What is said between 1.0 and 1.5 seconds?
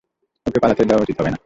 উচিত হবে না।